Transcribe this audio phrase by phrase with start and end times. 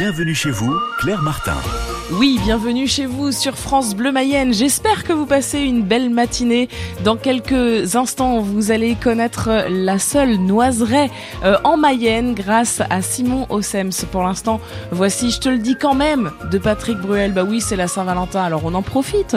[0.00, 1.58] Bienvenue chez vous, Claire Martin.
[2.12, 4.54] Oui, bienvenue chez vous sur France Bleu Mayenne.
[4.54, 6.70] J'espère que vous passez une belle matinée.
[7.04, 11.10] Dans quelques instants, vous allez connaître la seule noiseraie
[11.44, 14.06] euh, en Mayenne grâce à Simon Ossems.
[14.10, 14.58] Pour l'instant,
[14.90, 17.34] voici Je te le dis quand même de Patrick Bruel.
[17.34, 19.36] Bah oui, c'est la Saint-Valentin, alors on en profite.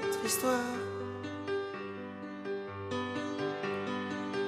[0.25, 0.77] histoire.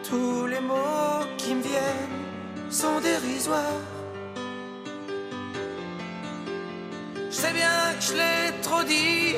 [0.09, 3.87] Tous les mots qui me viennent sont dérisoires.
[7.29, 9.35] Je sais bien que je l'ai trop dit,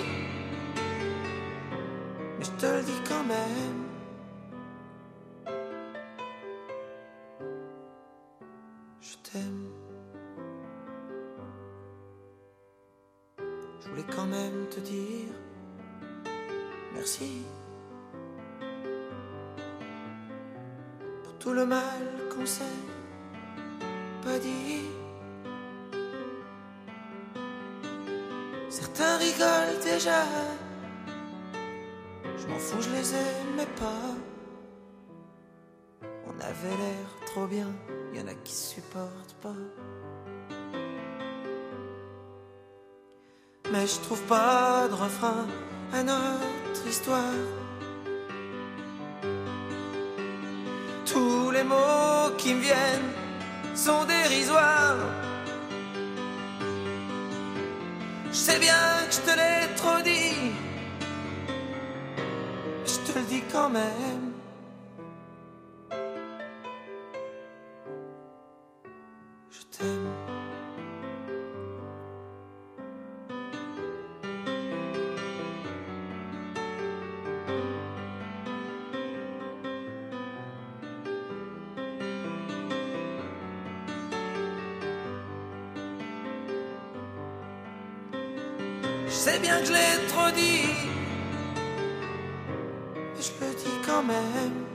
[2.38, 3.86] mais je te le dis quand même.
[13.82, 15.33] Je voulais quand même te dire
[16.95, 17.44] merci
[21.23, 22.02] pour tout le mal
[22.32, 22.64] qu'on s'est
[24.23, 24.82] pas dit.
[28.70, 30.23] Certains rigolent déjà.
[32.38, 34.10] Je m'en fous, je les aimais pas.
[36.27, 37.72] On avait l'air trop bien,
[38.14, 39.62] y en a qui supportent pas.
[43.72, 45.45] Mais je trouve pas de refrain
[45.94, 46.64] à notre
[51.05, 53.11] Tous les mots qui me viennent
[53.73, 54.97] sont dérisoires.
[58.31, 58.73] Je sais bien
[59.07, 60.51] que je te l'ai trop dit.
[62.85, 64.24] Je te le dis quand même.
[89.17, 90.67] C'est bien que je l'ai trop dit.
[92.93, 94.74] Mais je le dis quand même.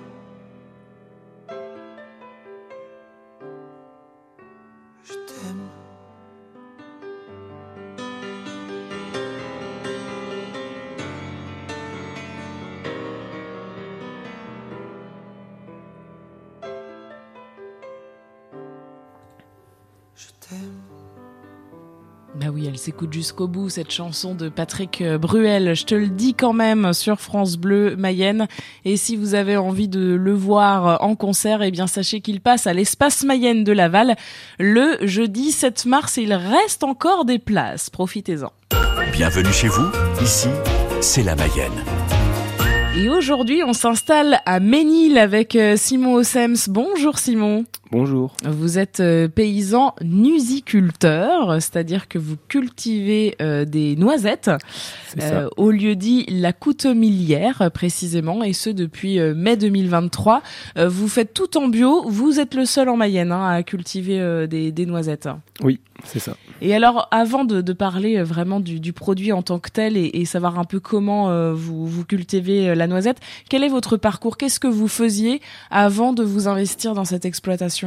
[22.80, 25.74] S'écoute jusqu'au bout, cette chanson de Patrick euh, Bruel.
[25.76, 28.48] Je te le dis quand même sur France Bleu Mayenne.
[28.86, 32.66] Et si vous avez envie de le voir en concert, eh bien, sachez qu'il passe
[32.66, 34.16] à l'espace Mayenne de Laval
[34.58, 37.90] le jeudi 7 mars et il reste encore des places.
[37.90, 38.50] Profitez-en.
[39.12, 39.86] Bienvenue chez vous.
[40.22, 40.48] Ici,
[41.02, 41.84] c'est la Mayenne.
[42.96, 46.68] Et aujourd'hui, on s'installe à Ménil avec euh, Simon Ossems.
[46.68, 47.66] Bonjour Simon.
[47.92, 48.36] Bonjour.
[48.44, 54.52] Vous êtes euh, paysan nusiculteur, c'est-à-dire que vous cultivez euh, des noisettes
[55.20, 60.40] euh, au lieu dit la Coutemilière précisément, et ce depuis mai 2023.
[60.86, 62.08] vous faites tout en bio.
[62.08, 65.28] Vous êtes le seul en Mayenne hein, à cultiver des, des, noisettes.
[65.60, 66.36] Oui, c'est ça.
[66.62, 70.10] Et alors, avant de, de parler vraiment du, du, produit en tant que tel et,
[70.14, 74.36] et savoir un peu comment vous, vous cultivez la noisette, quel est votre parcours?
[74.36, 75.40] Qu'est-ce que vous faisiez
[75.70, 77.79] avant de vous investir dans cette exploitation?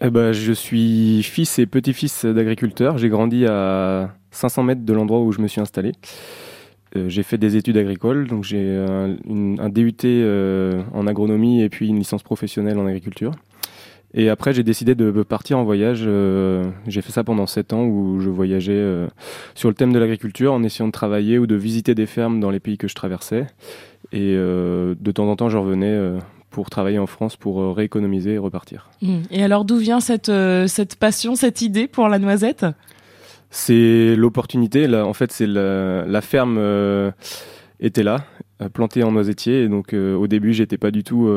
[0.00, 2.98] Eh ben, Je suis fils et petit-fils d'agriculteurs.
[2.98, 5.92] J'ai grandi à 500 mètres de l'endroit où je me suis installé.
[6.96, 8.76] Euh, j'ai fait des études agricoles, donc j'ai
[9.28, 13.32] un, DUT euh, en agronomie et puis une licence professionnelle en agriculture.
[14.14, 16.04] Et après, j'ai décidé de partir en voyage.
[16.06, 19.06] Euh, j'ai fait ça pendant sept ans où je voyageais
[19.54, 22.50] sur le thème de l'agriculture en essayant de travailler ou de visiter des fermes dans
[22.50, 23.46] les pays que je traversais.
[24.12, 26.18] Et de temps en temps, je revenais
[26.50, 28.90] pour travailler en France pour rééconomiser et repartir.
[29.02, 29.18] Mmh.
[29.30, 30.32] Et alors, d'où vient cette,
[30.66, 32.66] cette passion, cette idée pour la noisette?
[33.50, 34.86] C'est l'opportunité.
[34.94, 37.10] En fait, c'est la, ferme euh,
[37.80, 38.26] était là,
[38.60, 39.62] euh, plantée en noisetier.
[39.62, 41.28] Et donc, euh, au début, j'étais pas du tout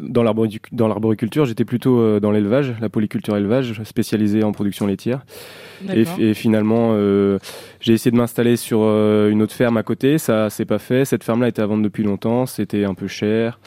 [0.00, 5.24] dans l'arboriculture, j'étais plutôt dans l'élevage, la polyculture élevage, spécialisée en production laitière.
[5.92, 6.94] Et, finalement,
[7.80, 10.18] j'ai essayé de m'installer sur une autre ferme à côté.
[10.18, 11.04] Ça s'est pas fait.
[11.04, 12.46] Cette ferme-là était à vendre depuis longtemps.
[12.46, 13.58] C'était un peu cher.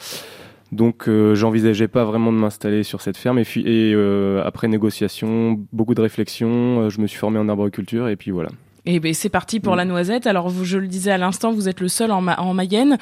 [0.74, 5.64] Donc euh, j'envisageais pas vraiment de m'installer sur cette ferme et, et euh, après négociation,
[5.72, 8.48] beaucoup de réflexion, euh, je me suis formé en arboriculture et puis voilà.
[8.86, 9.78] Et ben c'est parti pour mm.
[9.78, 10.26] la noisette.
[10.26, 12.98] Alors vous, je le disais à l'instant, vous êtes le seul en, en Mayenne.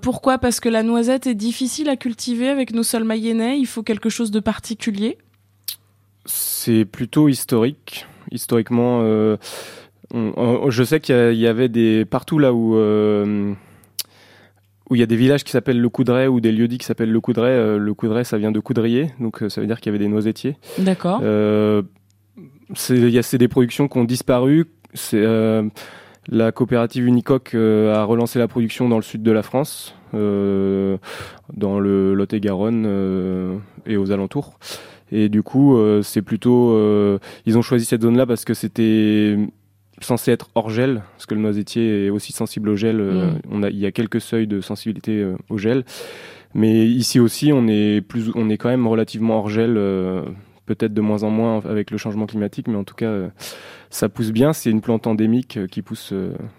[0.00, 0.38] pourquoi?
[0.38, 3.58] Parce que la noisette est difficile à cultiver avec nos sols mayennais.
[3.58, 5.18] Il faut quelque chose de particulier.
[6.24, 8.06] C'est plutôt historique.
[8.32, 12.76] Historiquement, je sais qu'il y, avait des partout là où
[14.88, 17.12] où il y a des villages qui s'appellent le Coudray ou des lieux-dits qui s'appellent
[17.12, 17.52] le Coudray.
[17.52, 20.02] Euh, le Coudray, ça vient de coudrier, donc euh, ça veut dire qu'il y avait
[20.02, 20.56] des noisettiers.
[20.78, 21.20] D'accord.
[21.22, 21.82] Euh,
[22.74, 24.66] c'est des productions qui ont disparu.
[24.94, 25.24] C'est
[26.28, 32.14] la coopérative Unicoque a relancé la production dans le sud de la France, dans le
[32.14, 34.58] Lot-et-Garonne et aux alentours.
[35.12, 36.76] Et du coup, c'est plutôt,
[37.46, 39.36] ils ont choisi cette zone-là parce que c'était
[40.00, 43.00] censé être hors gel, parce que le noisetier est aussi sensible au gel.
[43.00, 43.40] Euh, mm.
[43.50, 45.84] on a, il y a quelques seuils de sensibilité euh, au gel.
[46.54, 50.22] Mais ici aussi, on est, plus, on est quand même relativement hors gel, euh,
[50.66, 53.30] peut-être de moins en moins avec le changement climatique, mais en tout cas,
[53.90, 54.52] ça pousse bien.
[54.52, 56.12] C'est une plante endémique qui pousse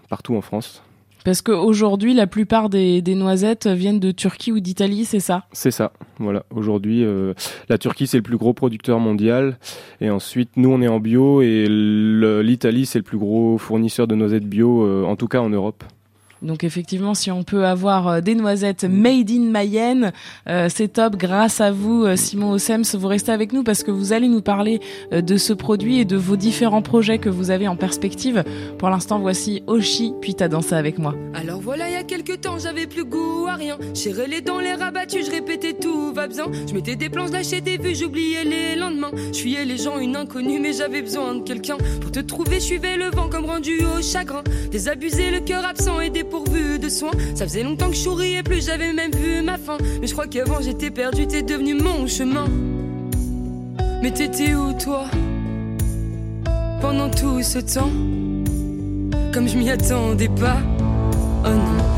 [0.08, 0.82] partout en France.
[1.24, 5.44] Parce qu'aujourd'hui, la plupart des, noisettes viennent de Turquie ou d'Italie, c'est ça?
[5.52, 5.92] C'est ça.
[6.18, 6.44] Voilà.
[6.50, 7.34] Aujourd'hui, euh,
[7.68, 9.58] la Turquie, c'est le plus gros producteur mondial.
[10.00, 11.42] Et ensuite, nous, on est en bio.
[11.42, 15.50] Et l'Italie, c'est le plus gros fournisseur de noisettes bio, euh, en tout cas en
[15.50, 15.84] Europe.
[16.42, 20.12] Donc effectivement, si on peut avoir euh, des noisettes made in Mayenne,
[20.48, 21.16] euh, c'est top.
[21.16, 24.42] Grâce à vous, euh, Simon Ossems, vous restez avec nous parce que vous allez nous
[24.42, 24.80] parler
[25.12, 28.44] de ce produit et de vos différents projets que vous avez en perspective.
[28.78, 31.14] Pour l'instant, voici Oshi, puis t'as dansé avec moi.
[31.34, 33.78] Alors voilà, il y a quelques temps, j'avais plus goût à rien.
[33.94, 36.44] J'ai relais dans les rabattus, je répétais tout va bien.
[36.68, 39.10] Je mettais des planches, lâchais des vues, j'oubliais les lendemains.
[39.32, 42.56] Je fuyais les gens, une inconnue, mais j'avais besoin de quelqu'un pour te trouver.
[42.56, 44.42] Je suivais le vent comme rendu au chagrin.
[44.70, 47.12] Désabusé, le cœur absent et des pourvu de soins.
[47.34, 49.78] Ça faisait longtemps que je souriais plus, j'avais même vu ma fin.
[50.00, 52.46] Mais je crois qu'avant j'étais perdu, t'es devenu mon chemin.
[54.02, 55.06] Mais t'étais où toi
[56.80, 57.90] Pendant tout ce temps?
[59.32, 60.58] Comme je m'y attendais pas.
[61.44, 61.97] Oh non.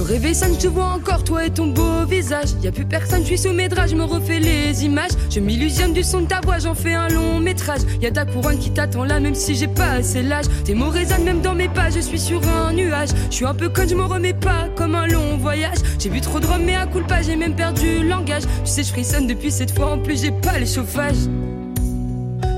[0.00, 2.50] rêver, ça ne te vois encore, toi et ton beau visage.
[2.62, 5.10] Y a plus personne, je suis sous mes draps, je me refais les images.
[5.30, 7.80] Je m'illusionne du son de ta voix, j'en fais un long métrage.
[8.00, 10.46] Y a ta couronne qui t'attend là, même si j'ai pas assez l'âge.
[10.64, 13.10] Tes mots résonnent même dans mes pas, je suis sur un nuage.
[13.30, 15.78] Je suis un peu con, je me remets pas comme un long voyage.
[15.98, 18.42] J'ai vu trop de rhum, mais à coup pas, j'ai même perdu le langage.
[18.64, 21.28] Tu sais, je frissonne depuis cette fois, en plus j'ai pas les chauffages.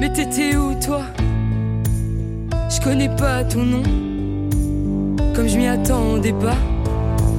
[0.00, 1.02] Mais t'étais où toi?
[2.70, 3.82] Je connais pas ton nom,
[5.34, 6.56] comme je m'y attendais pas.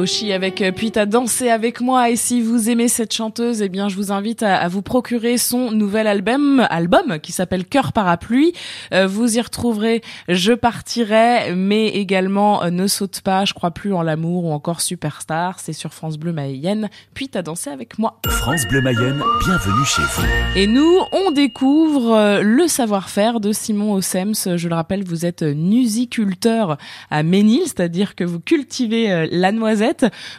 [0.00, 3.68] Oshi avec euh, Puis t'as dansé avec moi et si vous aimez cette chanteuse, eh
[3.68, 7.92] bien je vous invite à, à vous procurer son nouvel album, album qui s'appelle Cœur
[7.92, 8.52] parapluie.
[8.92, 13.92] Euh, vous y retrouverez Je partirai, mais également euh, Ne saute pas, je crois plus
[13.92, 15.60] en l'amour ou encore Superstar.
[15.60, 16.88] C'est sur France Bleu Mayenne.
[17.14, 18.20] Puis t'as dansé avec moi.
[18.26, 20.22] France Bleu Mayenne, bienvenue chez vous.
[20.56, 24.56] Et nous, on découvre euh, le savoir-faire de Simon Ossems.
[24.56, 26.78] Je le rappelle, vous êtes nusiculteur
[27.10, 29.89] à Ménil, c'est-à-dire que vous cultivez euh, la noisette.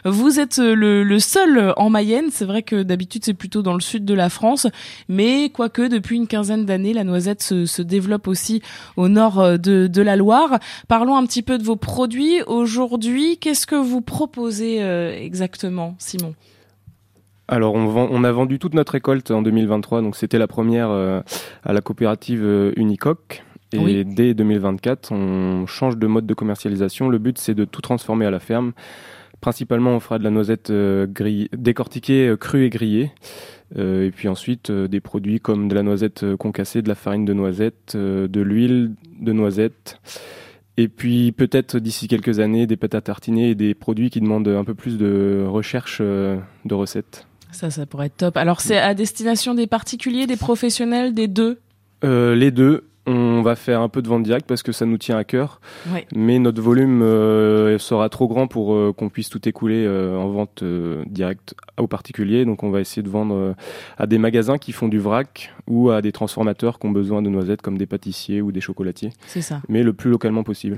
[0.04, 2.26] Vous êtes euh, le, le seul en Mayenne.
[2.30, 4.66] C'est vrai que d'habitude, c'est plutôt dans le sud de la France.
[5.08, 8.62] Mais quoique, depuis une quinzaine d'années, la noisette se, se développe aussi
[8.96, 10.58] au nord euh, de, de la Loire.
[10.88, 12.42] Parlons un petit peu de vos produits.
[12.46, 16.34] Aujourd'hui, qu'est-ce que vous proposez euh, exactement, Simon?
[17.48, 20.88] Alors, on, vend- on a vendu toute notre récolte en 2023, donc c'était la première
[20.90, 21.20] euh,
[21.64, 23.44] à la coopérative euh, Unicoque.
[23.74, 24.04] Et Oui.
[24.04, 27.08] dès 2024, on change de mode de commercialisation.
[27.08, 28.72] Le but, c'est de tout transformer à la ferme.
[29.42, 33.10] Principalement, on fera de la noisette euh, grillée- décortiquée, euh, crue et grillée.
[33.76, 37.32] Euh, et puis ensuite, des produits comme de la noisette concassée, de la farine de
[37.32, 40.00] noisette, de l'huile de noisette.
[40.76, 44.46] Et puis peut-être d'ici quelques années, des pâtes à tartiner et des produits qui demandent
[44.46, 47.26] un peu plus de recherche de recettes.
[47.50, 48.36] Ça, ça pourrait être top.
[48.36, 51.58] Alors, c'est à destination des particuliers, des professionnels, des deux?
[52.02, 55.16] Les deux, on va faire un peu de vente directe parce que ça nous tient
[55.16, 55.60] à cœur,
[55.92, 56.06] Ouais.
[56.14, 60.28] mais notre volume euh, sera trop grand pour euh, qu'on puisse tout écouler euh, en
[60.28, 60.64] vente
[61.06, 62.44] directe aux particuliers.
[62.44, 63.54] Donc on va essayer de vendre
[63.98, 67.28] à des magasins qui font du vrac ou à des transformateurs qui ont besoin de
[67.28, 69.60] noisettes comme des pâtissiers ou des chocolatiers, C'est ça.
[69.68, 70.76] mais le plus localement possible.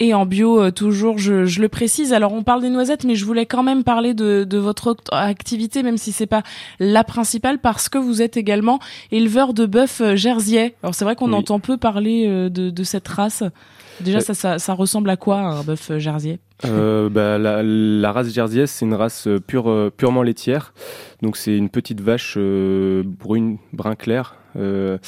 [0.00, 2.12] Et en bio, toujours, je, je le précise.
[2.12, 5.84] Alors, on parle des noisettes, mais je voulais quand même parler de, de votre activité,
[5.84, 6.42] même si c'est pas
[6.80, 8.80] la principale, parce que vous êtes également
[9.12, 10.74] éleveur de bœuf jerseyais.
[10.82, 11.34] Alors, c'est vrai qu'on Oui.
[11.36, 13.42] entend peu parler euh, de, de cette race.
[14.00, 18.12] Déjà, Euh, ça, ça, ça ressemble à quoi un bœuf jerseyais Euh, bah, la, la
[18.12, 20.74] race jerseyaise, c'est une race pure, purement laitière.
[21.22, 24.34] Donc c'est une petite vache euh, brune, brun clair.
[24.56, 24.98] Euh,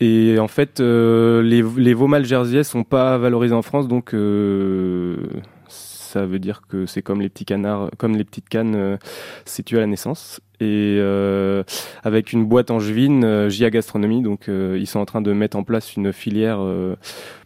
[0.00, 4.14] et en fait, les, les veaux mâles jerseyaise sont pas valorisés en France, donc
[6.10, 8.96] ça veut dire que c'est comme les petits canards, comme les petites cannes, euh,
[9.44, 10.40] c'est tué à la naissance.
[10.62, 11.62] Et euh,
[12.02, 15.56] avec une boîte angevine, euh, JA Gastronomie, donc euh, ils sont en train de mettre
[15.56, 16.96] en place une filière euh,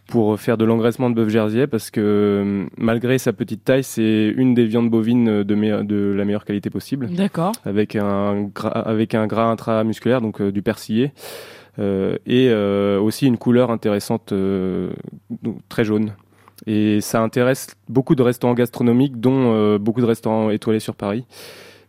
[0.07, 4.33] pour faire de l'engraissement de bœuf jersey parce que euh, malgré sa petite taille, c'est
[4.35, 7.53] une des viandes bovines de, me- de la meilleure qualité possible, D'accord.
[7.63, 11.13] avec un gras, avec un gras intramusculaire, donc euh, du persillé,
[11.79, 14.89] euh, et euh, aussi une couleur intéressante, euh,
[15.69, 16.11] très jaune.
[16.67, 21.25] Et ça intéresse beaucoup de restaurants gastronomiques, dont euh, beaucoup de restaurants étoilés sur Paris.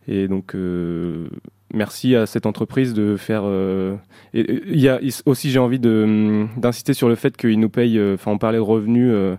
[0.07, 1.29] Et donc, euh,
[1.73, 3.41] merci à cette entreprise de faire.
[3.45, 3.95] euh,
[4.33, 7.35] et- et il y a il- aussi, j'ai envie de, hum, d'insister sur le fait
[7.35, 7.97] qu'ils nous payent.
[7.99, 9.35] euh, Enfin, on parlait de revenus euh,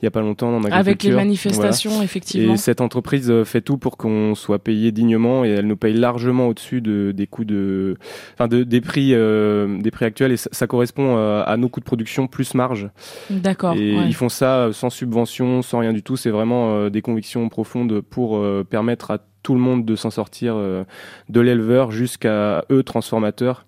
[0.00, 0.64] il y a pas longtemps en.
[0.64, 1.24] Avec les Voilà.
[1.24, 2.54] manifestations, effectivement.
[2.54, 6.48] Et cette entreprise fait tout pour qu'on soit payé dignement et elle nous paye largement
[6.48, 7.96] au-dessus de, des coûts de,
[8.34, 11.84] enfin de, des prix, des prix actuels et ça, ça correspond à nos coûts de
[11.84, 12.88] production plus marge.
[13.30, 13.74] D'accord.
[13.74, 14.04] Et ouais.
[14.06, 16.16] ils font ça sans subvention, sans rien du tout.
[16.16, 19.18] C'est vraiment des convictions profondes pour permettre à
[19.50, 20.84] tout le monde de s'en sortir, euh,
[21.28, 23.66] de l'éleveur jusqu'à eux transformateurs.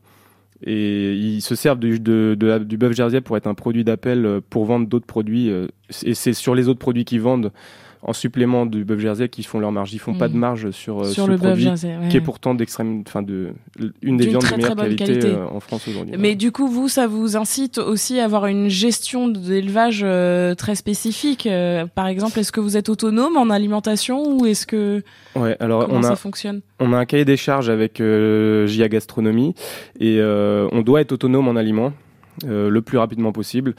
[0.63, 4.65] Et ils se servent du, du bœuf jersey pour être un produit d'appel euh, pour
[4.65, 5.51] vendre d'autres produits.
[5.51, 5.67] euh,
[6.05, 7.51] Et c'est sur les autres produits qu'ils vendent
[8.05, 9.93] en supplément du bœuf jersey qu'ils font leur marge.
[9.95, 11.97] Ils font pas de marge sur, euh, Sur ce le bœuf produit jersey.
[11.97, 13.51] ouais, qui est pourtant d'extrême, enfin de
[14.03, 15.29] une des viandes très, de meilleure qualité, qualité.
[15.29, 16.17] euh, en France aujourd'hui.
[16.19, 20.75] Mais du coup, vous, ça vous incite aussi à avoir une gestion d'élevage euh, très
[20.75, 21.47] spécifique.
[21.47, 25.03] Euh, par exemple, est-ce que vous êtes autonome en alimentation ou est-ce que
[25.37, 26.61] Ouais, alors comment on a ça fonctionne?
[26.81, 29.55] On a un cahier des charges avec JA Gastronomie
[30.01, 31.93] et on doit être autonome en aliments.
[32.45, 33.75] Le plus rapidement possible.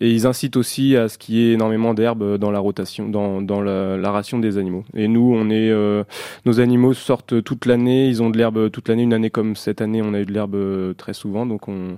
[0.00, 3.60] Et ils incitent aussi à ce qu'il y ait énormément d'herbes dans la rotation, dans,
[3.60, 4.84] la, ration des animaux.
[4.94, 6.04] Et nous, est,
[6.44, 9.04] nos animaux sortent toute l'année, ils ont de l'herbe toute l'année.
[9.04, 11.96] Une année comme cette année, on a eu de l'herbe très souvent, donc on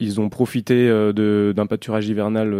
[0.00, 2.54] ils ont profité d'un pâturage hivernal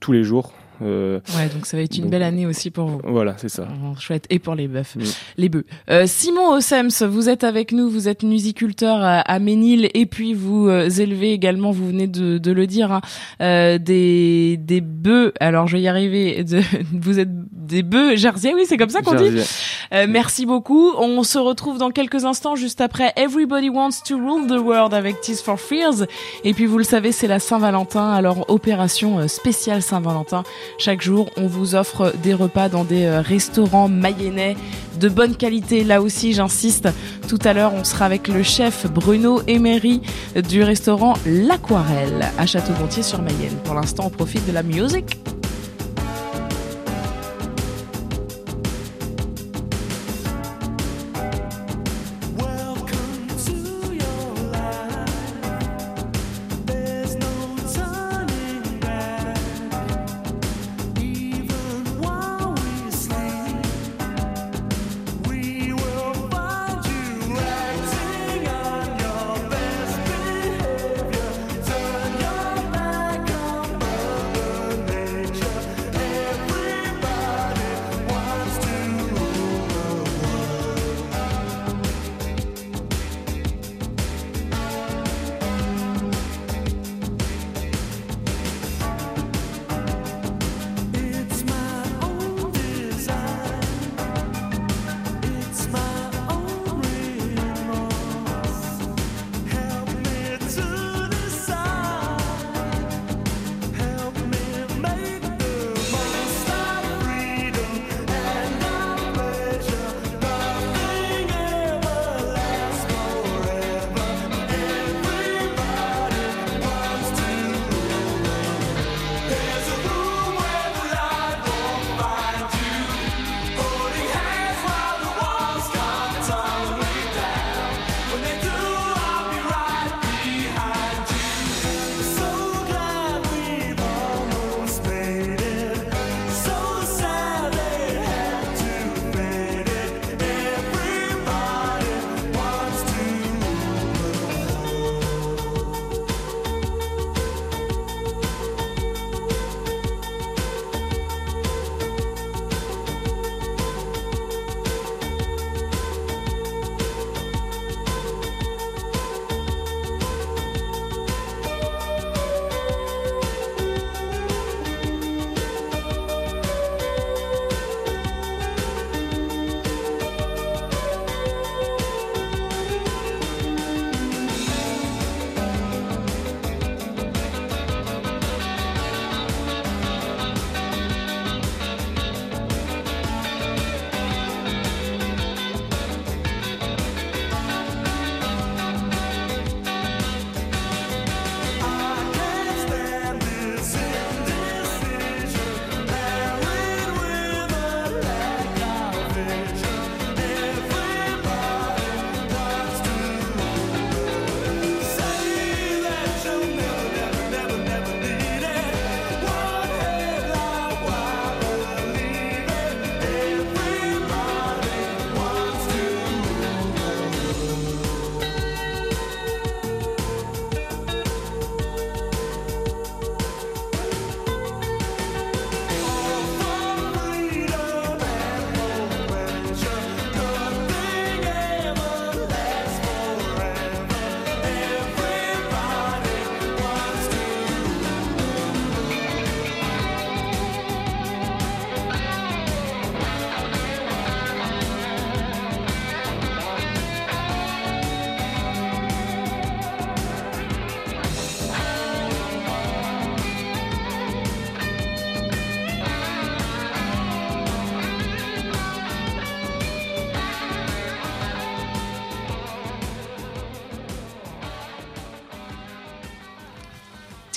[0.00, 0.52] tous les jours.
[0.82, 3.00] Euh, ouais, donc ça va être une belle année aussi pour vous.
[3.04, 3.66] Voilà, c'est ça.
[3.98, 4.26] chouette.
[4.30, 4.96] Et pour les bœufs,
[5.36, 5.64] les bœufs.
[5.90, 10.34] Euh, Simon Ossems, vous êtes avec nous, vous êtes musiculteur à, à Ménil et puis
[10.34, 13.00] vous euh, élevez également, vous venez de, de le dire, hein,
[13.40, 15.32] euh, des, des bœufs.
[15.40, 16.44] Alors je vais y arriver.
[16.44, 16.60] De,
[16.92, 19.30] vous êtes des bœufs jersey, oui, c'est comme ça qu'on dit.
[19.92, 20.90] Euh, merci beaucoup.
[20.98, 25.20] On se retrouve dans quelques instants juste après Everybody Wants to Rule the World avec
[25.20, 26.06] Tears for Fears.
[26.44, 30.44] Et puis vous le savez, c'est la Saint-Valentin, alors opération spéciale Saint-Valentin.
[30.76, 34.56] Chaque jour, on vous offre des repas dans des euh, restaurants mayennais
[35.00, 35.84] de bonne qualité.
[35.84, 36.88] Là aussi, j'insiste.
[37.28, 40.02] Tout à l'heure, on sera avec le chef Bruno Emery
[40.48, 43.56] du restaurant L'Aquarelle à Château-Gontier sur Mayenne.
[43.64, 45.16] Pour l'instant, on profite de la musique.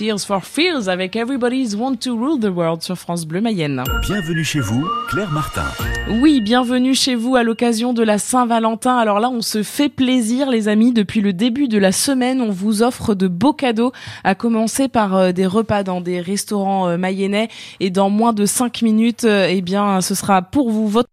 [0.01, 3.83] Tears for Fears avec Everybody's Want to Rule the World sur France Bleu Mayenne.
[4.01, 5.67] Bienvenue chez vous, Claire Martin.
[6.09, 8.97] Oui, bienvenue chez vous à l'occasion de la Saint-Valentin.
[8.97, 10.91] Alors là, on se fait plaisir les amis.
[10.91, 13.91] Depuis le début de la semaine, on vous offre de beaux cadeaux,
[14.23, 17.49] à commencer par euh, des repas dans des restaurants euh, mayennais.
[17.79, 21.09] Et dans moins de 5 minutes, euh, eh bien, ce sera pour vous votre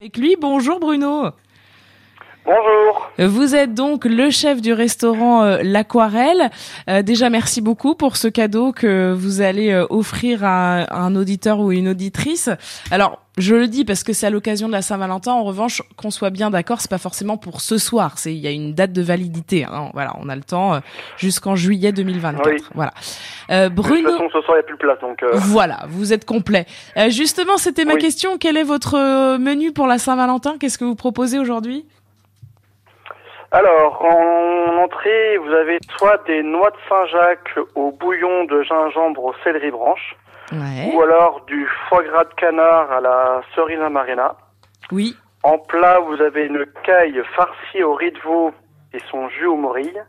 [0.00, 0.34] avec lui.
[0.40, 1.30] Bonjour Bruno.
[2.44, 3.10] Bonjour.
[3.18, 6.50] Vous êtes donc le chef du restaurant euh, L'Aquarelle.
[6.90, 11.14] Euh, déjà, merci beaucoup pour ce cadeau que vous allez euh, offrir à, à un
[11.14, 12.50] auditeur ou une auditrice.
[12.90, 15.30] Alors, je le dis parce que c'est à l'occasion de la Saint-Valentin.
[15.32, 18.18] En revanche, qu'on soit bien d'accord, c'est pas forcément pour ce soir.
[18.18, 19.64] C'est il y a une date de validité.
[19.64, 19.90] Hein.
[19.94, 20.80] Voilà, on a le temps euh,
[21.18, 22.48] jusqu'en juillet 2024.
[22.50, 22.56] Oui.
[22.74, 22.92] Voilà.
[23.52, 24.10] Euh, De toute Bruno.
[24.10, 25.22] façon, ce soir, il n'y a plus de place, donc...
[25.22, 26.66] euh, Voilà, vous êtes complet.
[26.96, 28.00] Euh, justement, c'était ma Oui.
[28.00, 28.36] question.
[28.36, 30.56] Quel est votre menu pour la Saint-Valentin?
[30.58, 31.86] Qu'est-ce que vous proposez aujourd'hui?
[33.52, 39.34] Alors, en entrée, vous avez soit des noix de Saint-Jacques au bouillon de gingembre au
[39.44, 40.16] céleri branche,
[40.52, 40.90] Ouais.
[40.94, 44.36] ou alors du foie gras de canard à la cerise amarena.
[44.90, 45.14] Oui.
[45.42, 48.52] En plat, vous avez une caille farcie au riz de veau
[48.92, 50.02] et son jus aux morilles.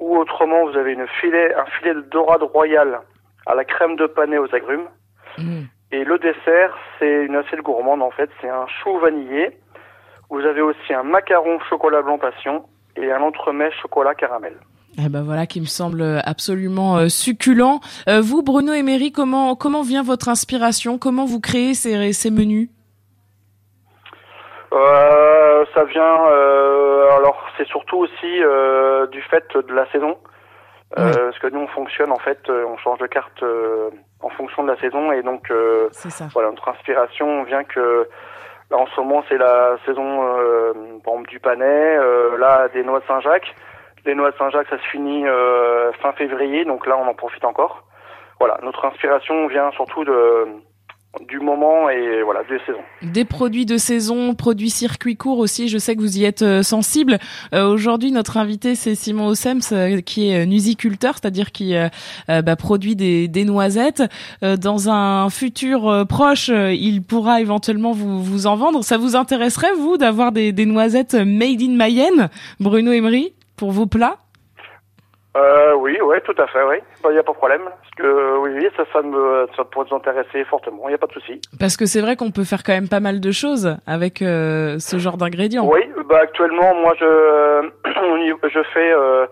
[0.00, 3.00] Ou autrement, vous avez une filet, un filet de dorade royale
[3.46, 4.88] à la crème de panais aux agrumes.
[5.38, 5.62] Mm.
[5.90, 9.56] Et le dessert, c'est une assiette gourmande en fait, c'est un chou vanillé.
[10.30, 12.64] Vous avez aussi un macaron chocolat blanc passion
[12.96, 14.56] et un entremets chocolat caramel.
[15.00, 17.80] Eh ben voilà qui me semble absolument euh, succulent.
[18.08, 20.98] Euh, vous, Bruno et Mary, comment comment vient votre inspiration?
[20.98, 22.68] Comment vous créez ces, ces menus?
[24.72, 30.18] Euh, ça vient, euh, alors c'est surtout aussi euh, du fait de la saison.
[30.98, 31.12] Euh.
[31.12, 34.64] Parce que nous on fonctionne en fait, euh, on change de carte euh, en fonction
[34.64, 36.28] de la saison et donc euh, ça.
[36.32, 38.08] voilà notre inspiration vient que
[38.70, 40.72] là en ce moment c'est la saison euh,
[41.28, 43.54] du panais, euh, là des noix de Saint-Jacques.
[44.04, 47.44] Les noix de Saint-Jacques ça se finit euh, fin février donc là on en profite
[47.44, 47.84] encore.
[48.38, 50.46] Voilà notre inspiration vient surtout de
[51.26, 52.80] du moment et voilà des saisons.
[53.02, 55.68] Des produits de saison, produits circuit court aussi.
[55.68, 57.18] Je sais que vous y êtes euh, sensible.
[57.54, 61.88] Euh, Aujourd'hui, notre invité c'est Simon Ossems, euh, qui est nusiculteur, c'est-à-dire qui euh,
[62.28, 64.02] bah, produit des, des noisettes.
[64.42, 68.84] Dans un futur proche, il pourra éventuellement vous vous en vendre.
[68.84, 72.28] Ça vous intéresserait vous d'avoir des, des noisettes made in Mayenne,
[72.60, 74.16] Bruno Emery, pour vos plats?
[75.36, 76.76] Euh, oui, ouais, tout à fait, oui.
[77.04, 77.62] Il n'y a pas de problème.
[77.64, 80.82] Parce que oui, oui, ça, ça me, ça pourrait nous intéresser fortement.
[80.86, 81.40] Il n'y a pas de souci.
[81.60, 84.78] Parce que c'est vrai qu'on peut faire quand même pas mal de choses avec euh,
[84.78, 85.68] ce genre d'ingrédients.
[85.70, 87.70] Oui, bah actuellement, moi, je,
[88.48, 89.26] je fais euh,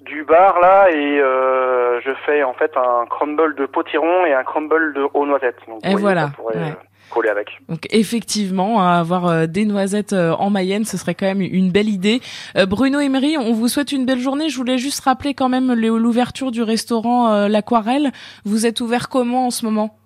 [0.00, 4.44] du bar là et euh, je fais en fait un crumble de potiron et un
[4.44, 5.56] crumble de aux noisettes.
[5.66, 6.74] Donc, Et oui, voilà, ça pourrait ouais.
[7.10, 7.58] Coller avec.
[7.68, 11.70] Donc effectivement, hein, avoir euh, des noisettes euh, en Mayenne, ce serait quand même une
[11.70, 12.20] belle idée.
[12.56, 14.48] Euh, Bruno Emery, on vous souhaite une belle journée.
[14.48, 18.12] Je voulais juste rappeler quand même l'ouverture du restaurant L'Aquarelle.
[18.44, 19.96] Vous êtes ouvert comment en ce moment?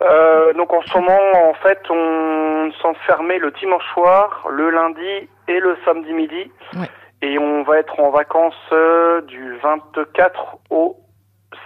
[0.00, 5.28] Euh, donc en ce moment, en fait, on s'en fermait le dimanche soir, le lundi
[5.48, 6.50] et le samedi midi.
[6.74, 6.88] Ouais.
[7.20, 8.54] Et on va être en vacances
[9.26, 10.96] du 24 au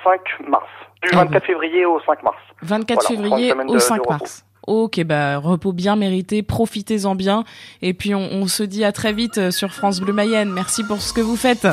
[0.05, 0.67] 5 mars.
[1.03, 2.37] Du Ah 24 février au 5 mars.
[2.63, 4.11] 24 Voilà, on prend une février au de- 5 de repos.
[4.13, 4.45] mars.
[4.69, 7.43] Ok, bah repos bien mérité, profitez-en bien.
[7.83, 10.51] Et puis on, on se dit à très vite euh, sur France Bleu Mayenne.
[10.53, 11.67] Merci pour ce que vous faites.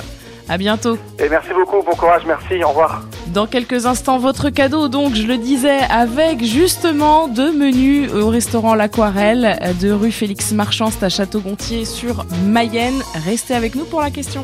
[0.52, 0.98] À bientôt.
[1.20, 3.04] Et merci beaucoup, bon courage, merci, au revoir.
[3.28, 8.74] Dans quelques instants, votre cadeau, donc, je le disais, avec justement deux menus au restaurant
[8.74, 13.00] L'Aquarelle de rue Félix Marchand, c'est à Château-Gontier sur Mayenne.
[13.26, 14.44] Restez avec nous pour la question.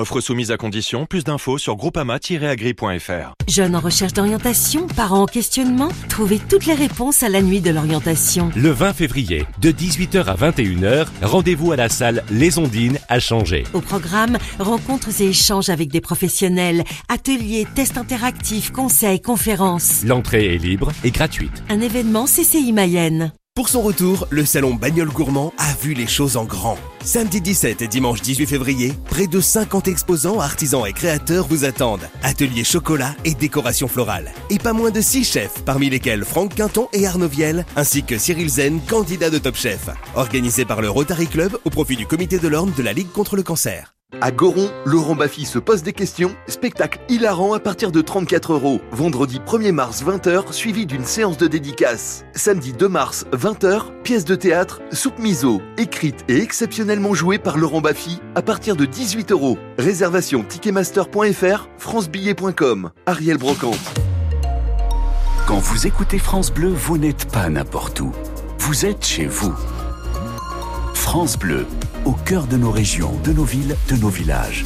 [0.00, 3.34] Offre soumise à condition, plus d'infos sur groupama-agri.fr.
[3.46, 7.68] Jeunes en recherche d'orientation, parents en questionnement, trouvez toutes les réponses à la nuit de
[7.68, 8.50] l'orientation.
[8.56, 13.64] Le 20 février, de 18h à 21h, rendez-vous à la salle Les Ondines à Changer.
[13.74, 20.02] Au programme, rencontres et échanges avec des professionnels, ateliers, tests interactifs, conseils, conférences.
[20.06, 21.62] L'entrée est libre et gratuite.
[21.68, 23.32] Un événement CCI Mayenne.
[23.56, 26.78] Pour son retour, le salon Bagnole Gourmand a vu les choses en grand.
[27.02, 32.06] Samedi 17 et dimanche 18 février, près de 50 exposants, artisans et créateurs vous attendent.
[32.22, 34.30] Atelier chocolat et décoration florale.
[34.50, 38.18] Et pas moins de 6 chefs, parmi lesquels Franck Quinton et Arnaud Viel, ainsi que
[38.18, 39.88] Cyril Zen, candidat de Top Chef.
[40.14, 43.34] Organisé par le Rotary Club au profit du comité de l'Orne de la Ligue contre
[43.34, 43.94] le cancer.
[44.20, 46.34] À Goron, Laurent Baffy se pose des questions.
[46.48, 48.80] Spectacle hilarant à partir de 34 euros.
[48.90, 52.24] Vendredi 1er mars 20h, suivi d'une séance de dédicace.
[52.34, 56.38] Samedi 2 mars 20h, pièce de théâtre, soupe miso, écrite et
[57.14, 59.58] jouée par Laurent Baffy à partir de 18 euros.
[59.78, 62.90] Réservation ticketmaster.fr, francebillet.com.
[63.06, 63.78] Ariel Brocante.
[65.46, 68.12] Quand vous écoutez France Bleu, vous n'êtes pas n'importe où.
[68.58, 69.54] Vous êtes chez vous.
[70.94, 71.66] France Bleu,
[72.04, 74.64] au cœur de nos régions, de nos villes, de nos villages.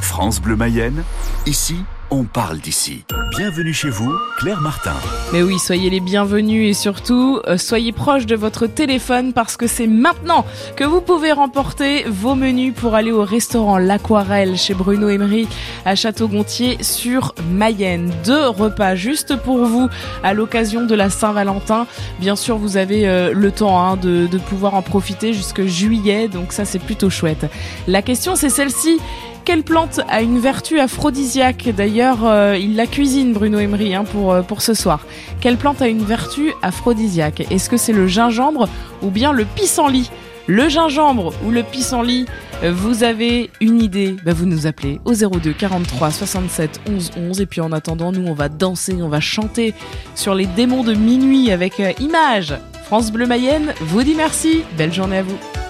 [0.00, 1.04] France Bleu Mayenne,
[1.46, 1.76] ici,
[2.12, 3.04] on parle d'ici.
[3.38, 4.92] Bienvenue chez vous, Claire Martin.
[5.32, 9.66] Mais oui, soyez les bienvenus et surtout, euh, soyez proches de votre téléphone parce que
[9.66, 10.44] c'est maintenant
[10.76, 15.48] que vous pouvez remporter vos menus pour aller au restaurant L'Aquarelle chez Bruno Emery
[15.86, 18.12] à Château-Gontier sur Mayenne.
[18.26, 19.88] Deux repas juste pour vous
[20.22, 21.86] à l'occasion de la Saint-Valentin.
[22.20, 26.28] Bien sûr, vous avez euh, le temps hein, de, de pouvoir en profiter jusque juillet,
[26.28, 27.50] donc ça c'est plutôt chouette.
[27.88, 29.00] La question c'est celle-ci.
[29.44, 34.32] Quelle plante a une vertu aphrodisiaque D'ailleurs, euh, il la cuisine, Bruno Emery, hein, pour,
[34.32, 35.06] euh, pour ce soir.
[35.40, 38.68] Quelle plante a une vertu aphrodisiaque Est-ce que c'est le gingembre
[39.02, 40.10] ou bien le pissenlit
[40.46, 42.26] Le gingembre ou le pissenlit
[42.62, 47.40] euh, vous avez une idée, bah vous nous appelez au 02 43 67 11 11
[47.40, 49.74] et puis en attendant nous on va danser, on va chanter
[50.14, 52.54] sur les démons de minuit avec euh, Image.
[52.84, 55.61] France Bleu Mayenne vous dit merci, belle journée à vous.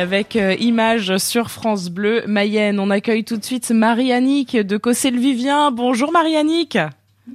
[0.00, 2.80] Avec euh, images sur France Bleu Mayenne.
[2.80, 5.70] On accueille tout de suite Marie-Annick de Cossé-le-Vivien.
[5.70, 6.78] Bonjour Marie-Annick.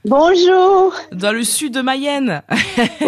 [0.03, 0.93] Bonjour.
[1.11, 2.41] Dans le sud de Mayenne.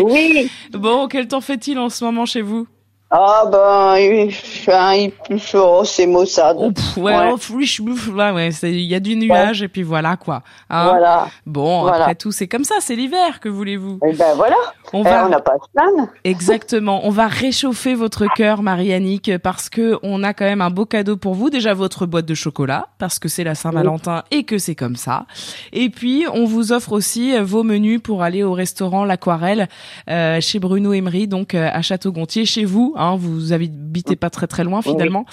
[0.02, 0.50] Oui.
[0.72, 2.68] bon, quel temps fait-il en ce moment chez vous?
[3.10, 6.58] Ah ben, il fait chaud, c'est Mossad.
[6.60, 7.32] Oh, ouais, Ouais.
[7.32, 10.44] oh, là, ouais, il y a du nuage et puis voilà quoi.
[10.70, 11.28] Hein Voilà.
[11.46, 12.02] Bon, Voilà.
[12.04, 14.00] après tout, c'est comme ça, c'est l'hiver, que voulez-vous?
[14.06, 14.58] Et ben voilà.
[14.94, 16.08] On Eh, va- on n'a pas à.
[16.24, 17.06] Exactement.
[17.06, 21.18] On va réchauffer votre cœur, Marie-Annick, parce que on a quand même un beau cadeau
[21.18, 21.50] pour vous.
[21.50, 25.26] Déjà votre boîte de chocolat, parce que c'est la Saint-Valentin et que c'est comme ça.
[25.74, 29.68] Et puis on vous offre aussi vos menus pour aller au restaurant L'Aquarelle
[30.10, 32.94] euh, chez Bruno Emery, donc euh, à Château-Gontier, chez vous.
[32.98, 35.26] Hein, vous habitez pas très très loin finalement.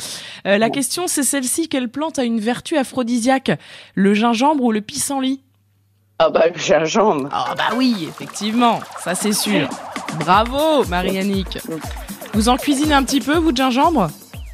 [0.46, 3.52] Euh, la question c'est celle-ci quelle plante a une vertu aphrodisiaque?
[3.94, 5.40] Le gingembre ou le pissenlit?
[6.18, 7.28] Ah bah le gingembre.
[7.32, 9.68] Ah bah oui, effectivement, ça c'est sûr.
[10.20, 11.58] Bravo, Marie-Annick.
[12.34, 14.08] Vous en cuisinez un petit peu, vous, de gingembre?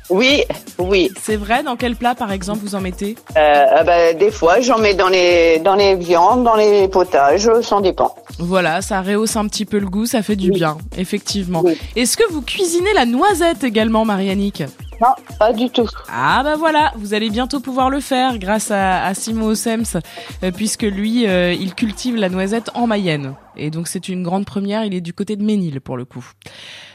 [0.09, 0.43] Oui,
[0.79, 1.11] oui.
[1.21, 3.15] C'est vrai, dans quel plat, par exemple, vous en mettez?
[3.37, 7.49] Euh, ah bah, des fois, j'en mets dans les dans les viandes, dans les potages,
[7.63, 8.15] ça dépend.
[8.39, 11.63] Voilà, ça rehausse un petit peu le goût, ça fait du bien, effectivement.
[11.95, 14.65] Est-ce que vous cuisinez la noisette également, Marie-Annick
[15.01, 15.09] Non,
[15.39, 15.89] pas du tout.
[16.13, 19.99] Ah bah voilà, vous allez bientôt pouvoir le faire grâce à, à Simon Ossems,
[20.43, 23.35] euh, puisque lui, euh, il cultive la noisette en Mayenne.
[23.57, 26.25] Et donc c'est une grande première, il est du côté de Ménil pour le coup.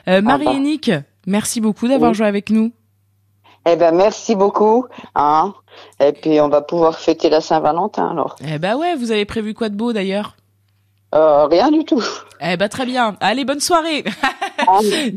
[0.08, 0.92] Euh, Marie-Annick,
[1.26, 2.18] merci beaucoup d'avoir Oui.
[2.18, 2.72] joué avec nous.
[3.68, 4.86] Eh ben merci beaucoup.
[5.16, 5.56] Hein.
[6.00, 8.36] Et puis on va pouvoir fêter la Saint-Valentin alors.
[8.48, 10.36] Eh bah ouais, vous avez prévu quoi de beau d'ailleurs?
[11.16, 12.04] Euh, rien du tout.
[12.42, 13.16] Eh bah très bien.
[13.22, 14.04] Allez, bonne soirée.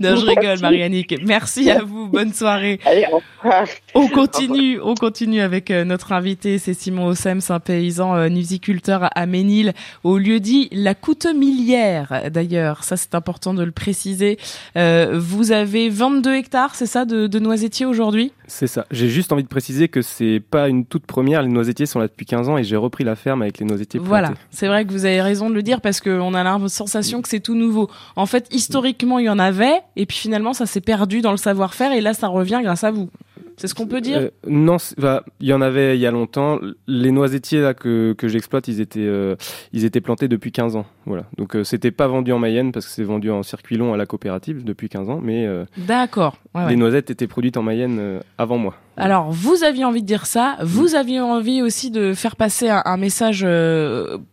[0.00, 1.14] non, je rigole, Marie-Annick.
[1.24, 2.08] Merci à vous.
[2.08, 2.80] Bonne soirée.
[2.84, 3.66] Allez, au revoir.
[3.94, 9.08] On continue, on continue avec euh, notre invité, c'est Simon Ossems, un paysan euh, nuisiculteur
[9.14, 9.72] à Ménil,
[10.04, 12.24] au lieu dit la Coutemilière.
[12.30, 14.38] D'ailleurs, ça c'est important de le préciser.
[14.76, 18.32] Euh, vous avez 22 hectares, c'est ça, de, de noisetiers aujourd'hui?
[18.46, 18.86] C'est ça.
[18.90, 21.42] J'ai juste envie de préciser que c'est pas une toute première.
[21.42, 24.00] Les noisetiers sont là depuis 15 ans et j'ai repris la ferme avec les noisetiers.
[24.00, 27.20] Voilà, c'est vrai que vous avez raison de le dire parce qu'on a la sensation
[27.20, 27.90] que c'est tout nouveau.
[28.16, 31.36] En fait, historiquement, il y en avait et puis finalement, ça s'est perdu dans le
[31.36, 33.10] savoir-faire et là, ça revient grâce à vous.
[33.58, 36.10] C'est ce qu'on peut dire Euh, non, bah, il y en avait il y a
[36.10, 36.58] longtemps.
[36.86, 39.36] Les noisetiers là que, que j'exploite, ils étaient euh,
[39.72, 40.86] ils étaient plantés depuis 15 ans.
[41.06, 41.24] Voilà.
[41.36, 43.96] Donc euh, c'était pas vendu en Mayenne parce que c'est vendu en circuit long à
[43.96, 46.36] la coopérative depuis 15 ans, mais euh, D'accord.
[46.54, 46.70] Ouais, ouais.
[46.70, 48.74] les noisettes étaient produites en Mayenne avant moi.
[48.96, 50.56] Alors, vous aviez envie de dire ça.
[50.62, 53.46] Vous aviez envie aussi de faire passer un, un message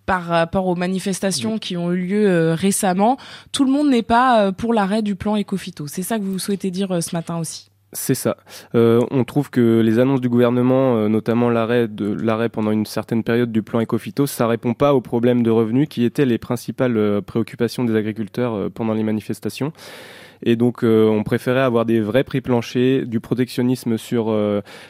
[0.05, 3.17] par rapport aux manifestations qui ont eu lieu récemment.
[3.51, 5.85] Tout le monde n'est pas pour l'arrêt du plan Ecofito.
[5.87, 7.69] C'est ça que vous souhaitez dire ce matin aussi?
[7.95, 8.35] C'est ça.
[8.75, 13.53] Euh, on trouve que les annonces du gouvernement, euh, notamment l'arrêt pendant une certaine période
[13.53, 17.21] du plan Ecophyto, ça répond pas aux problèmes de revenus qui étaient les principales euh,
[17.21, 19.71] préoccupations des agriculteurs pendant les manifestations.
[20.43, 24.35] Et donc, on préférait avoir des vrais prix planchers, du protectionnisme sur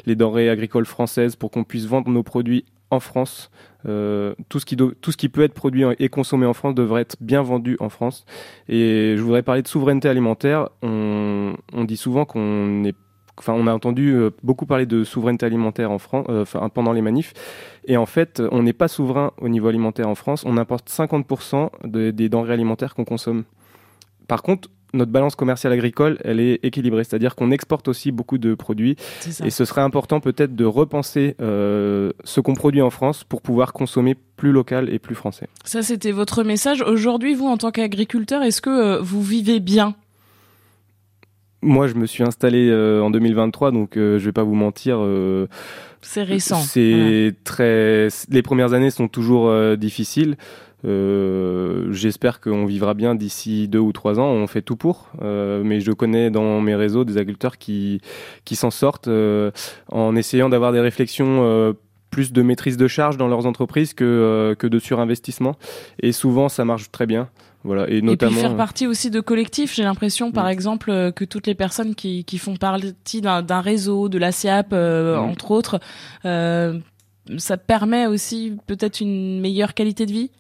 [0.06, 3.52] les denrées agricoles françaises pour qu'on puisse vendre nos produits en France.
[3.88, 7.02] Euh, tout, ce qui tout ce qui peut être produit et consommé en France devrait
[7.02, 8.26] être bien vendu en France.
[8.67, 10.69] Et je voudrais parler de souveraineté alimentaire.
[10.82, 12.95] On, on dit souvent qu'on est
[13.38, 16.93] Enfin, on a entendu euh, beaucoup parler de souveraineté alimentaire en France, euh, enfin, pendant
[16.93, 17.34] les manifs.
[17.86, 20.43] Et en fait, on n'est pas souverain au niveau alimentaire en France.
[20.45, 23.43] On importe 50% de- des denrées alimentaires qu'on consomme.
[24.30, 28.55] Par contre, notre balance commerciale agricole, elle est équilibrée, c'est-à-dire qu'on exporte aussi beaucoup de
[28.55, 28.95] produits.
[29.43, 33.73] Et ce serait important peut-être de repenser euh, ce qu'on produit en France pour pouvoir
[33.73, 35.47] consommer plus local et plus français.
[35.63, 36.81] Ça, c'était votre message.
[36.81, 39.95] Aujourd'hui, vous, en tant qu'agriculteur, est-ce que euh, vous vivez bien?
[41.62, 44.97] Moi, je me suis installé euh, en 2023, donc euh, je vais pas vous mentir.
[44.99, 45.47] euh,
[46.01, 46.58] C'est récent.
[46.58, 48.10] C'est très.
[48.29, 50.38] Les premières années sont toujours difficiles.
[50.86, 54.28] Euh, J'espère qu'on vivra bien d'ici deux ou trois ans.
[54.30, 58.02] On fait tout pour, Euh, mais je connais dans mes réseaux des agriculteurs qui
[58.43, 59.52] qui s'en sortent euh,
[59.91, 61.76] en essayant d'avoir des réflexions.
[62.12, 65.56] plus de maîtrise de charge dans leurs entreprises que, que de surinvestissement.
[66.02, 67.28] Et souvent, ça marche très bien.
[67.65, 67.89] Voilà.
[67.89, 68.32] Et Et notamment.
[68.32, 69.76] puis faire partie aussi de collectifs.
[69.76, 74.08] J'ai l'impression, par exemple, euh, que toutes les personnes qui, qui font partie d'un réseau,
[74.08, 74.32] de la
[74.71, 75.30] euh, Mm.
[75.30, 75.80] entre autres,
[76.24, 76.80] euh,
[77.38, 80.32] ça permet aussi peut-être une meilleure qualité de vie.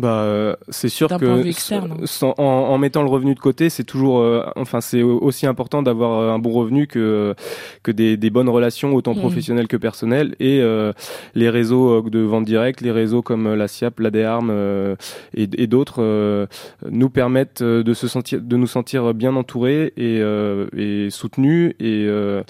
[0.00, 2.06] Bah, euh, c'est sûr que externe.
[2.06, 5.46] sans- en, en mettant le revenu de côté, c'est toujours, euh, enfin, c'est au- aussi
[5.46, 7.34] important d'avoir euh, un bon revenu que
[7.82, 9.20] que des, des bonnes relations autant Mhm.
[9.20, 10.92] professionnelles que personnelles et euh,
[11.34, 14.96] les réseaux de vente directe, les réseaux comme la SIAP, la DEARM euh,
[15.36, 16.46] et, et d'autres euh,
[16.90, 22.06] nous permettent de se sentir, de nous sentir bien entourés et, euh, et soutenus et
[22.08, 22.42] euh,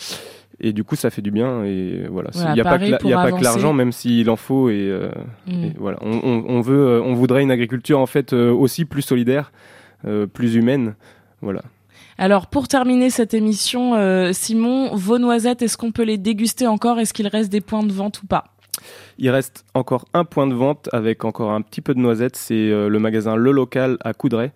[0.62, 1.64] et du coup, ça fait du bien.
[1.64, 4.36] Et voilà, Voilà, il n'y a pas que y a pas l'argent, même s'il en
[4.36, 4.70] faut.
[4.70, 5.10] Et, euh,
[5.46, 5.64] Mm.
[5.64, 8.84] et voilà, on, on- on veut, euh, on voudrait une agriculture en fait euh, aussi
[8.84, 9.52] plus solidaire,
[10.06, 10.94] euh, plus humaine.
[11.40, 11.62] Voilà.
[12.18, 13.94] Alors pour terminer cette émission,
[14.32, 17.00] Simon, vos noisettes, est-ce qu'on peut les déguster encore?
[17.00, 18.44] Est-ce qu'il reste des points de vente ou pas?
[19.18, 22.36] Il reste encore un point de vente avec encore un petit peu de noisettes.
[22.36, 24.52] C'est le magasin Le Local à Coudray.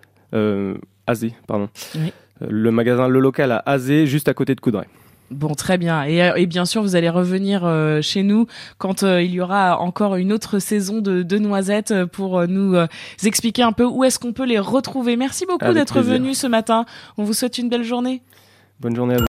[1.07, 1.69] Azé, pardon.
[1.95, 2.13] Oui.
[2.47, 4.87] Le magasin Le Local à Azé, juste à côté de Coudray.
[5.31, 6.05] Bon, très bien.
[6.05, 8.47] Et, euh, et bien sûr, vous allez revenir euh, chez nous
[8.79, 12.77] quand euh, il y aura encore une autre saison de, de noisettes pour euh, nous
[13.25, 15.17] expliquer un peu où est-ce qu'on peut les retrouver.
[15.17, 16.85] Merci beaucoup d'être venu ce matin.
[17.19, 18.23] On vous souhaite une belle journée.
[18.79, 19.25] Bonne journée à vous.